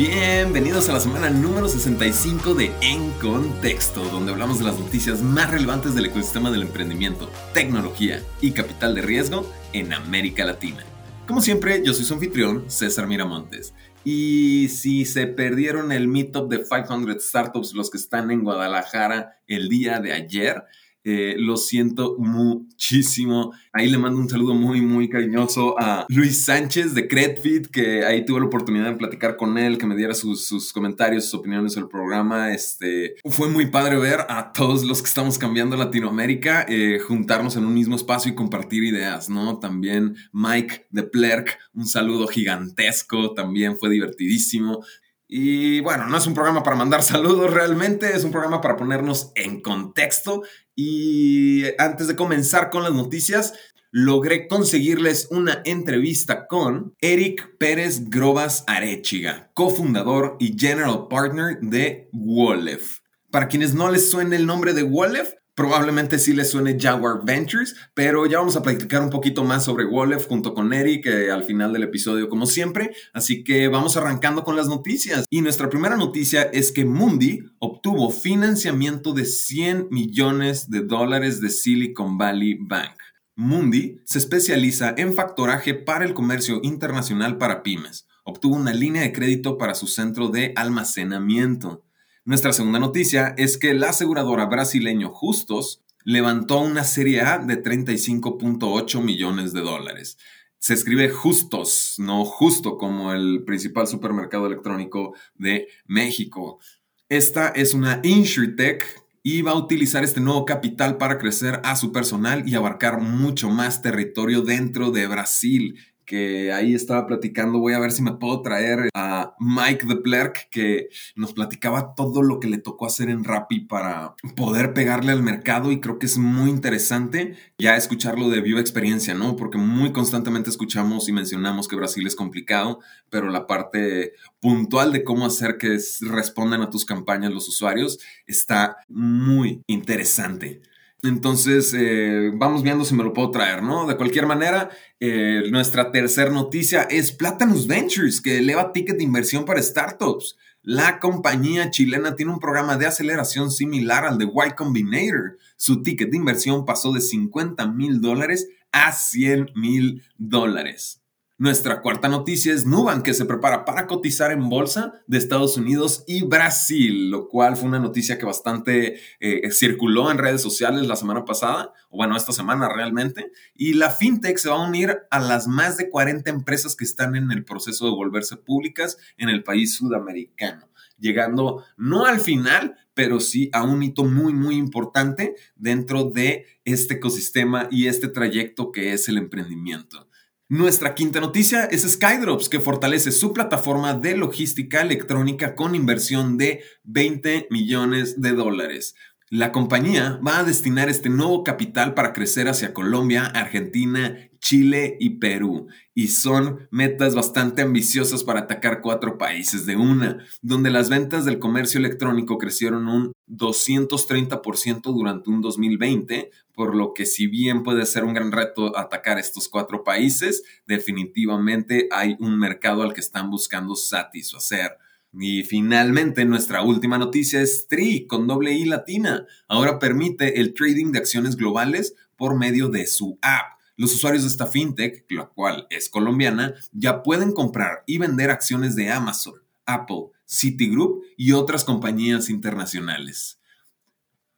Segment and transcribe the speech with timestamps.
[0.00, 5.50] Bienvenidos a la semana número 65 de En Contexto, donde hablamos de las noticias más
[5.50, 10.86] relevantes del ecosistema del emprendimiento, tecnología y capital de riesgo en América Latina.
[11.26, 13.74] Como siempre, yo soy su anfitrión, César Miramontes.
[14.02, 19.68] Y si se perdieron el meetup de 500 Startups, los que están en Guadalajara el
[19.68, 20.64] día de ayer,
[21.04, 23.52] eh, lo siento muchísimo.
[23.72, 28.24] Ahí le mando un saludo muy, muy cariñoso a Luis Sánchez de Credfit, que ahí
[28.24, 31.84] tuve la oportunidad de platicar con él, que me diera sus, comentarios, sus opiniones sobre
[31.84, 32.52] el programa.
[32.52, 37.64] Este, fue muy padre ver a todos los que estamos cambiando Latinoamérica eh, juntarnos en
[37.64, 39.58] un mismo espacio y compartir ideas, ¿no?
[39.58, 44.84] También Mike de Plerk, un saludo gigantesco, también fue divertidísimo.
[45.32, 49.30] Y bueno, no es un programa para mandar saludos realmente, es un programa para ponernos
[49.36, 50.42] en contexto.
[50.82, 53.52] Y antes de comenzar con las noticias,
[53.90, 63.00] logré conseguirles una entrevista con Eric Pérez Grobas Arechiga, cofundador y general partner de Wolef.
[63.30, 67.74] Para quienes no les suene el nombre de Wolef, Probablemente sí le suene Jaguar Ventures,
[67.92, 71.44] pero ya vamos a platicar un poquito más sobre Wolf junto con Eric eh, al
[71.44, 72.92] final del episodio, como siempre.
[73.12, 75.26] Así que vamos arrancando con las noticias.
[75.28, 81.50] Y nuestra primera noticia es que Mundi obtuvo financiamiento de 100 millones de dólares de
[81.50, 82.94] Silicon Valley Bank.
[83.36, 88.06] Mundi se especializa en factoraje para el comercio internacional para pymes.
[88.24, 91.82] Obtuvo una línea de crédito para su centro de almacenamiento.
[92.26, 99.02] Nuestra segunda noticia es que la aseguradora brasileño Justos levantó una serie A de 35.8
[99.02, 100.18] millones de dólares.
[100.58, 106.60] Se escribe Justos, no justo como el principal supermercado electrónico de México.
[107.08, 108.84] Esta es una InsurTech
[109.22, 113.48] y va a utilizar este nuevo capital para crecer a su personal y abarcar mucho
[113.48, 115.78] más territorio dentro de Brasil
[116.10, 120.48] que ahí estaba platicando, voy a ver si me puedo traer a Mike de Plerk,
[120.50, 125.22] que nos platicaba todo lo que le tocó hacer en Rappi para poder pegarle al
[125.22, 129.36] mercado y creo que es muy interesante ya escucharlo de viva experiencia, ¿no?
[129.36, 135.04] Porque muy constantemente escuchamos y mencionamos que Brasil es complicado, pero la parte puntual de
[135.04, 140.60] cómo hacer que respondan a tus campañas los usuarios está muy interesante.
[141.02, 143.86] Entonces, eh, vamos viendo si me lo puedo traer, ¿no?
[143.86, 149.44] De cualquier manera, eh, nuestra tercera noticia es Platanus Ventures, que eleva ticket de inversión
[149.46, 150.36] para startups.
[150.62, 155.38] La compañía chilena tiene un programa de aceleración similar al de Y Combinator.
[155.56, 160.99] Su ticket de inversión pasó de 50 mil dólares a 100 mil dólares.
[161.40, 166.04] Nuestra cuarta noticia es Nubank, que se prepara para cotizar en bolsa de Estados Unidos
[166.06, 170.96] y Brasil, lo cual fue una noticia que bastante eh, circuló en redes sociales la
[170.96, 173.32] semana pasada, o bueno, esta semana realmente.
[173.54, 177.16] Y la fintech se va a unir a las más de 40 empresas que están
[177.16, 180.68] en el proceso de volverse públicas en el país sudamericano
[180.98, 186.96] llegando no al final, pero sí a un hito muy, muy importante dentro de este
[186.96, 190.09] ecosistema y este trayecto que es el emprendimiento.
[190.50, 196.64] Nuestra quinta noticia es Skydrops, que fortalece su plataforma de logística electrónica con inversión de
[196.82, 198.96] 20 millones de dólares.
[199.28, 205.10] La compañía va a destinar este nuevo capital para crecer hacia Colombia, Argentina, Chile y
[205.18, 205.68] Perú.
[205.94, 211.38] Y son metas bastante ambiciosas para atacar cuatro países de una, donde las ventas del
[211.38, 218.04] comercio electrónico crecieron un 230% durante un 2020, por lo que si bien puede ser
[218.04, 223.76] un gran reto atacar estos cuatro países, definitivamente hay un mercado al que están buscando
[223.76, 224.76] satisfacer.
[225.12, 229.26] Y finalmente, nuestra última noticia es TRI con doble I latina.
[229.48, 233.59] Ahora permite el trading de acciones globales por medio de su app.
[233.80, 238.76] Los usuarios de esta fintech, la cual es colombiana, ya pueden comprar y vender acciones
[238.76, 243.38] de Amazon, Apple, Citigroup y otras compañías internacionales.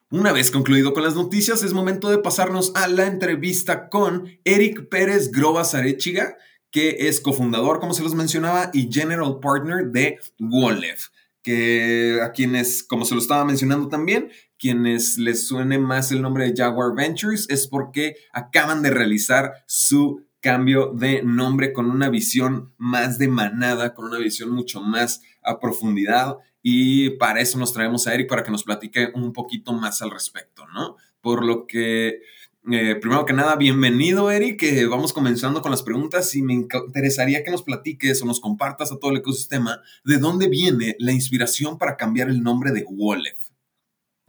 [0.09, 4.87] Una vez concluido con las noticias, es momento de pasarnos a la entrevista con Eric
[4.87, 6.37] Pérez Grobas Arechiga,
[6.71, 11.09] que es cofundador, como se los mencionaba, y general partner de Wolef,
[11.43, 16.45] que a quienes, como se lo estaba mencionando también, quienes les suene más el nombre
[16.45, 22.73] de Jaguar Ventures es porque acaban de realizar su cambio de nombre con una visión
[22.77, 28.07] más de manada, con una visión mucho más a profundidad y para eso nos traemos
[28.07, 30.95] a Eric para que nos platique un poquito más al respecto, ¿no?
[31.19, 32.21] Por lo que
[32.71, 34.63] eh, primero que nada, bienvenido, Eric.
[34.89, 38.99] vamos comenzando con las preguntas y me interesaría que nos platiques o nos compartas a
[38.99, 43.43] todo el ecosistema de dónde viene la inspiración para cambiar el nombre de Wolef.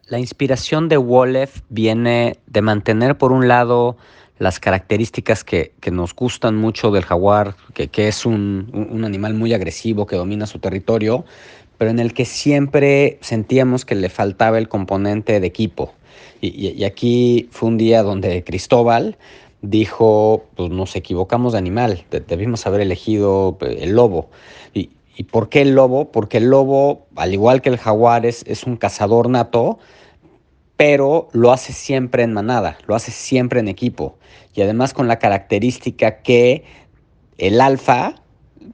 [0.07, 3.97] La inspiración de Wolef viene de mantener, por un lado,
[4.39, 10.17] las características que, nos gustan mucho del jaguar, que, es un, animal muy agresivo que
[10.17, 11.25] domina su territorio,
[11.79, 15.95] pero en el que siempre sentíamos que le faltaba el componente de equipo.
[16.41, 19.17] Y, aquí fue un día donde Cristóbal
[19.63, 24.29] dijo, pues nos equivocamos de animal, debimos haber elegido eh, el lobo.
[24.73, 24.91] Y,
[25.31, 26.11] por qué el lobo?
[26.11, 29.79] Porque el lobo, al igual que el jaguar, es, es un cazador nato,
[30.77, 34.17] pero lo hace siempre en manada, lo hace siempre en equipo.
[34.55, 36.65] Y además con la característica que
[37.39, 38.17] el alfa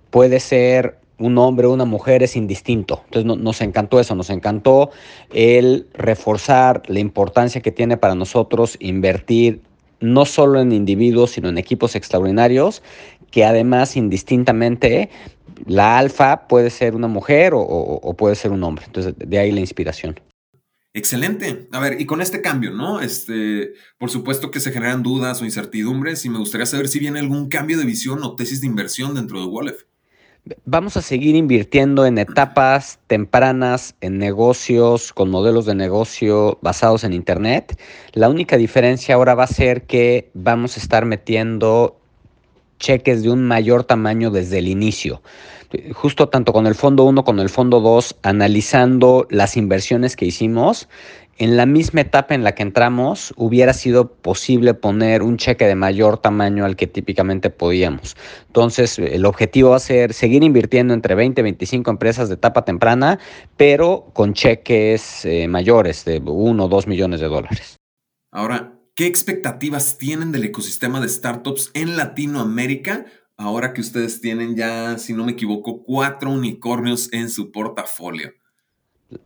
[0.09, 3.03] puede ser un hombre o una mujer es indistinto.
[3.05, 4.91] Entonces nos encantó eso, nos encantó
[5.33, 9.63] el reforzar la importancia que tiene para nosotros invertir
[10.01, 12.83] no solo en individuos, sino en equipos extraordinarios,
[13.31, 15.11] que además indistintamente
[15.67, 18.87] la alfa puede ser una mujer o, o puede ser un hombre.
[18.87, 20.19] Entonces de ahí la inspiración.
[20.93, 21.69] Excelente.
[21.71, 23.01] A ver, y con este cambio, ¿no?
[23.01, 27.21] Este, por supuesto que se generan dudas o incertidumbres y me gustaría saber si viene
[27.21, 29.85] algún cambio de visión o tesis de inversión dentro de Wallef.
[30.65, 37.13] Vamos a seguir invirtiendo en etapas tempranas, en negocios, con modelos de negocio basados en
[37.13, 37.79] Internet.
[38.13, 42.01] La única diferencia ahora va a ser que vamos a estar metiendo
[42.79, 45.21] cheques de un mayor tamaño desde el inicio.
[45.93, 50.25] Justo tanto con el fondo 1 como con el fondo 2, analizando las inversiones que
[50.27, 50.89] hicimos,
[51.41, 55.75] en la misma etapa en la que entramos hubiera sido posible poner un cheque de
[55.75, 58.15] mayor tamaño al que típicamente podíamos.
[58.49, 62.67] Entonces, el objetivo va a ser seguir invirtiendo entre 20 y 25 empresas de etapa
[62.67, 63.19] temprana,
[63.57, 67.77] pero con cheques eh, mayores de 1 o 2 millones de dólares.
[68.31, 73.07] Ahora, ¿qué expectativas tienen del ecosistema de startups en Latinoamérica
[73.41, 78.33] ahora que ustedes tienen ya, si no me equivoco, cuatro unicornios en su portafolio?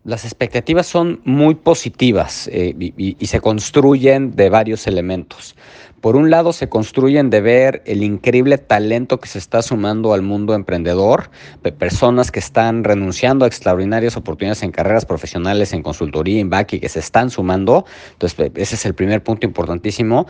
[0.04, 5.56] Las expectativas son muy positivas eh, y, se construyen de varios elementos.
[6.00, 10.22] Por un lado, se construyen de ver el increíble talento que se está sumando al
[10.22, 11.30] mundo emprendedor,
[11.78, 16.80] personas que están renunciando a extraordinarias oportunidades en carreras profesionales, en consultoría, en back y
[16.80, 17.84] que se están sumando.
[18.12, 20.26] Entonces, ese es el primer punto importantísimo.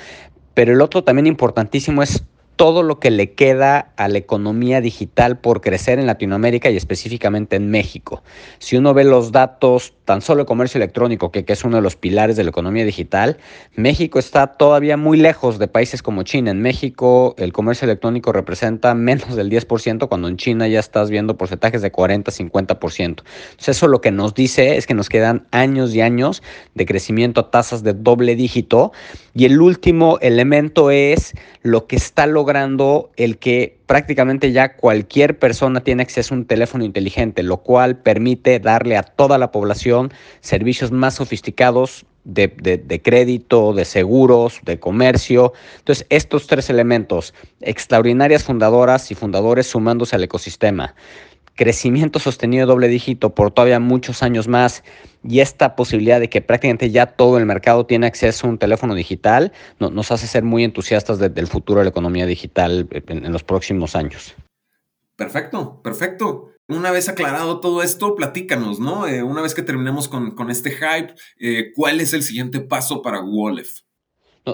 [0.54, 2.24] Pero el otro también importantísimo es
[2.56, 7.56] todo lo que le queda a la economía digital por crecer en Latinoamérica y específicamente
[7.56, 8.22] en México.
[8.58, 11.96] Si uno ve los datos tan solo el comercio electrónico, que, es uno de los
[11.96, 13.38] pilares de la economía digital,
[13.74, 16.50] México está todavía muy lejos de países como China.
[16.50, 21.36] En México el comercio electrónico representa menos del 10%, cuando en China ya estás viendo
[21.36, 23.00] porcentajes de 40, 50%.
[23.00, 23.24] Entonces
[23.68, 26.42] eso lo que nos dice es que nos quedan años y años
[26.74, 28.92] de crecimiento a tasas de doble dígito.
[29.34, 35.80] Y el último elemento es lo que está logrando el que prácticamente ya cualquier persona
[35.80, 40.90] tiene acceso a un teléfono inteligente, lo cual permite darle a toda la población servicios
[40.90, 45.52] más sofisticados de, de, crédito, de seguros, de comercio.
[45.78, 50.94] Entonces, estos tres elementos, extraordinarias fundadoras y fundadores sumándose al ecosistema,
[51.54, 54.82] crecimiento sostenido doble dígito por todavía muchos años más
[55.22, 58.94] y esta posibilidad de que prácticamente ya todo el mercado tiene acceso a un teléfono
[58.94, 63.96] digital nos hace ser muy entusiastas del futuro de la economía digital en, los próximos
[63.96, 64.34] años.
[65.16, 66.50] Perfecto, perfecto.
[66.66, 69.06] Una vez aclarado todo esto, platícanos, ¿no?
[69.06, 73.20] Eh, una vez que terminemos con, este hype, eh, ¿cuál es el siguiente paso para
[73.20, 73.83] Wallef?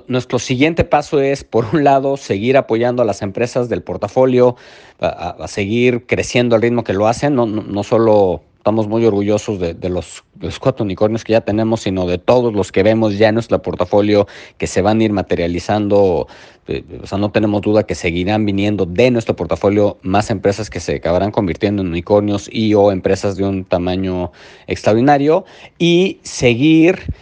[0.07, 4.55] Nuestro siguiente paso es, por un lado, seguir apoyando a las empresas del portafolio,
[5.01, 9.89] a, seguir creciendo al ritmo que lo hacen, no, no, solo estamos muy orgullosos de,
[9.89, 10.23] los,
[10.61, 14.29] cuatro unicornios que ya tenemos, sino de todos los que vemos ya en nuestro portafolio
[14.59, 16.29] que se van a ir materializando.
[16.69, 20.79] Eh, o sea, no tenemos duda que seguirán viniendo de nuestro portafolio más empresas que
[20.79, 24.31] se acabarán convirtiendo en unicornios y o empresas de un tamaño
[24.69, 25.45] extraordinario
[25.81, 27.13] y seguir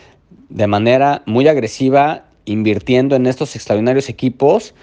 [0.50, 4.74] de manera muy agresiva invirtiendo en estos extraordinarios equipos,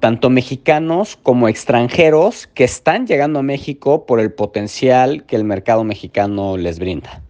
[0.00, 5.84] tanto mexicanos como extranjeros, que están llegando a México por el potencial que el mercado
[5.84, 7.22] mexicano les brinda.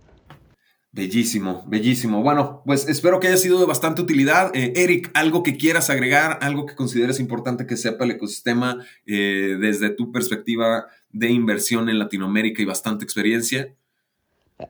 [0.92, 2.20] Bellísimo, bellísimo.
[2.20, 4.50] Bueno, pues espero que haya sido de bastante utilidad.
[4.56, 9.56] Eh, Eric, algo que quieras agregar, algo que consideres importante que sepa el ecosistema eh,
[9.60, 13.72] desde tu perspectiva de inversión en Latinoamérica y bastante experiencia.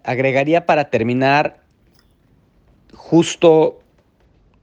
[0.05, 1.65] Agregaría para terminar
[2.93, 3.81] justo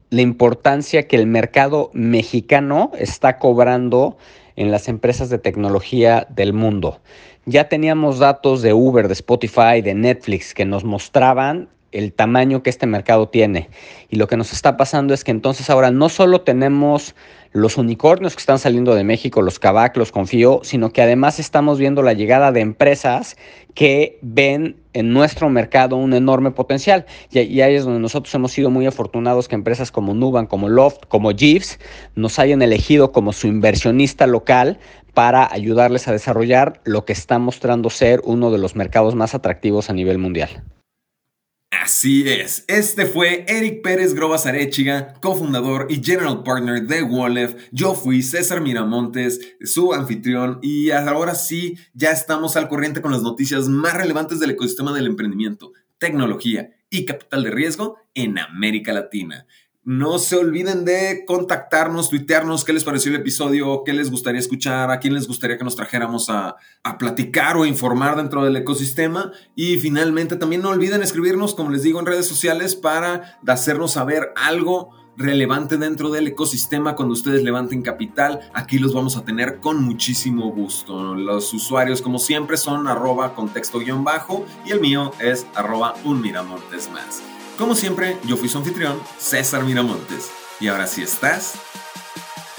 [0.09, 4.17] la importancia que el mercado mexicano está cobrando
[4.55, 6.99] en las empresas de tecnología del mundo.
[7.45, 12.69] Ya teníamos datos de Uber, de Spotify, de Netflix que nos mostraban el tamaño que
[12.69, 13.69] este mercado tiene.
[14.09, 17.15] Y lo que nos está pasando es que entonces ahora no solo tenemos
[17.53, 21.79] los unicornios que están saliendo de México, los Kavak, los Confío, sino que además estamos
[21.79, 23.35] viendo la llegada de empresas
[23.73, 27.05] que ven en nuestro mercado un enorme potencial.
[27.31, 31.05] Y, ahí es donde nosotros hemos sido muy afortunados que empresas como Nuban, como Loft,
[31.07, 31.79] como Jeeves
[32.15, 34.77] nos hayan elegido como su inversionista local
[35.13, 39.89] para ayudarles a desarrollar lo que está mostrando ser uno de los mercados más atractivos
[39.89, 40.63] a nivel mundial.
[41.69, 47.55] Así es, este fue Eric Pérez Grobas Arechiga, cofundador y general partner de Wallef.
[47.71, 53.21] Yo fui César Miramontes, su anfitrión, y ahora sí, ya estamos al corriente con las
[53.21, 59.45] noticias más relevantes del ecosistema del emprendimiento, tecnología y capital de riesgo en América Latina.
[59.87, 64.91] No se olviden de contactarnos, tuitearnos qué les pareció el episodio, qué les gustaría escuchar,
[64.91, 69.31] a quién les gustaría que nos trajéramos a, a, platicar o informar dentro del ecosistema.
[69.55, 74.33] Y finalmente también no olviden escribirnos, como les digo, en redes sociales para hacernos saber
[74.35, 78.41] algo relevante dentro del ecosistema cuando ustedes levanten capital.
[78.53, 81.15] Aquí los vamos a tener con muchísimo gusto.
[81.15, 86.21] Los usuarios, como siempre, son arroba contexto guion bajo y el mío es arroba un
[86.21, 87.23] miramontes más.
[87.57, 91.53] Como siempre, yo fui su anfitrión, César Miramontes, y ahora sí estás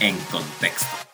[0.01, 1.08] en contexto.